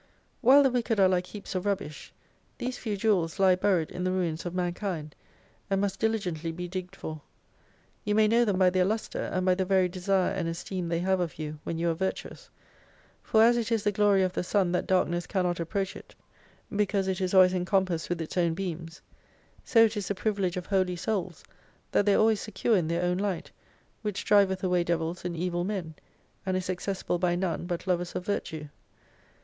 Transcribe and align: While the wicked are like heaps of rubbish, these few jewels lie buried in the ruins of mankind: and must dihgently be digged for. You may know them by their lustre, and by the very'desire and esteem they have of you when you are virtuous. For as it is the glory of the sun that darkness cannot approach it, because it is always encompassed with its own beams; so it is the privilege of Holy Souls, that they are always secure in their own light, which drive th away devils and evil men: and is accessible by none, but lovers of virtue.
While 0.41 0.63
the 0.63 0.71
wicked 0.71 0.99
are 0.99 1.07
like 1.07 1.27
heaps 1.27 1.53
of 1.53 1.67
rubbish, 1.67 2.11
these 2.57 2.75
few 2.75 2.97
jewels 2.97 3.37
lie 3.37 3.53
buried 3.55 3.91
in 3.91 4.03
the 4.03 4.09
ruins 4.11 4.47
of 4.47 4.55
mankind: 4.55 5.13
and 5.69 5.79
must 5.79 5.99
dihgently 5.99 6.55
be 6.55 6.67
digged 6.67 6.95
for. 6.95 7.21
You 8.03 8.15
may 8.15 8.27
know 8.27 8.43
them 8.43 8.57
by 8.57 8.71
their 8.71 8.83
lustre, 8.83 9.25
and 9.25 9.45
by 9.45 9.53
the 9.53 9.63
very'desire 9.63 10.31
and 10.31 10.47
esteem 10.47 10.87
they 10.89 11.01
have 11.01 11.19
of 11.19 11.37
you 11.37 11.59
when 11.65 11.77
you 11.77 11.87
are 11.91 11.93
virtuous. 11.93 12.49
For 13.21 13.43
as 13.43 13.57
it 13.57 13.71
is 13.71 13.83
the 13.83 13.91
glory 13.91 14.23
of 14.23 14.33
the 14.33 14.43
sun 14.43 14.71
that 14.71 14.87
darkness 14.87 15.27
cannot 15.27 15.59
approach 15.59 15.95
it, 15.95 16.15
because 16.75 17.07
it 17.07 17.21
is 17.21 17.35
always 17.35 17.53
encompassed 17.53 18.09
with 18.09 18.21
its 18.21 18.37
own 18.37 18.55
beams; 18.55 19.01
so 19.63 19.83
it 19.85 19.95
is 19.95 20.07
the 20.07 20.15
privilege 20.15 20.57
of 20.57 20.65
Holy 20.65 20.95
Souls, 20.95 21.43
that 21.91 22.07
they 22.07 22.15
are 22.15 22.19
always 22.19 22.41
secure 22.41 22.75
in 22.75 22.87
their 22.87 23.03
own 23.03 23.19
light, 23.19 23.51
which 24.01 24.25
drive 24.25 24.47
th 24.47 24.63
away 24.63 24.83
devils 24.83 25.23
and 25.23 25.35
evil 25.37 25.63
men: 25.63 25.93
and 26.43 26.57
is 26.57 26.71
accessible 26.71 27.19
by 27.19 27.35
none, 27.35 27.67
but 27.67 27.85
lovers 27.85 28.15
of 28.15 28.25
virtue. 28.25 28.67